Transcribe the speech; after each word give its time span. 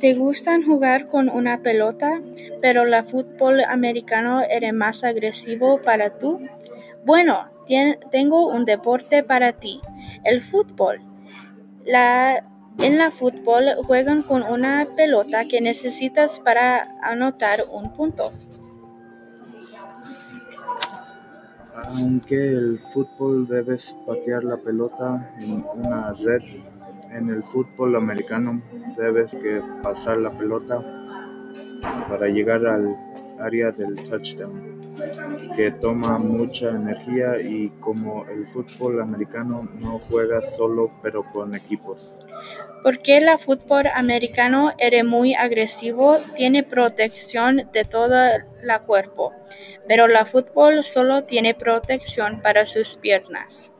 ¿Te 0.00 0.14
gustan 0.14 0.64
jugar 0.64 1.08
con 1.08 1.28
una 1.28 1.58
pelota, 1.58 2.22
pero 2.62 2.86
la 2.86 3.04
fútbol 3.04 3.60
americano 3.64 4.40
era 4.42 4.72
más 4.72 5.04
agresivo 5.04 5.82
para 5.82 6.18
tú? 6.18 6.40
Bueno, 7.04 7.50
tengo 8.10 8.48
un 8.48 8.64
deporte 8.64 9.22
para 9.22 9.52
ti, 9.52 9.80
el 10.24 10.40
fútbol. 10.40 11.00
En 11.84 12.98
la 12.98 13.10
fútbol 13.10 13.74
juegan 13.86 14.22
con 14.22 14.42
una 14.42 14.88
pelota 14.96 15.44
que 15.44 15.60
necesitas 15.60 16.40
para 16.40 16.96
anotar 17.02 17.66
un 17.70 17.92
punto. 17.92 18.32
Aunque 21.74 22.36
el 22.36 22.78
fútbol 22.78 23.46
debes 23.46 23.94
patear 24.06 24.44
la 24.44 24.56
pelota 24.56 25.30
en 25.38 25.64
una 25.74 26.12
red, 26.14 26.42
en 27.12 27.30
el 27.30 27.42
fútbol 27.42 27.96
americano 27.96 28.62
debes 28.96 29.30
que 29.32 29.62
pasar 29.82 30.18
la 30.18 30.30
pelota 30.30 30.82
para 32.08 32.28
llegar 32.28 32.66
al 32.66 32.96
área 33.38 33.72
del 33.72 33.94
touchdown, 34.08 34.94
que 35.56 35.70
toma 35.70 36.18
mucha 36.18 36.70
energía 36.70 37.40
y 37.40 37.70
como 37.80 38.26
el 38.26 38.46
fútbol 38.46 39.00
americano 39.00 39.68
no 39.80 39.98
juega 39.98 40.42
solo 40.42 40.90
pero 41.02 41.24
con 41.32 41.54
equipos. 41.54 42.14
Porque 42.82 43.18
el 43.18 43.38
fútbol 43.38 43.86
americano 43.94 44.72
era 44.78 45.04
muy 45.04 45.34
agresivo, 45.34 46.16
tiene 46.36 46.62
protección 46.62 47.68
de 47.72 47.84
todo 47.84 48.14
el 48.16 48.80
cuerpo, 48.86 49.32
pero 49.86 50.06
el 50.06 50.26
fútbol 50.26 50.84
solo 50.84 51.24
tiene 51.24 51.54
protección 51.54 52.40
para 52.40 52.64
sus 52.66 52.96
piernas. 52.96 53.72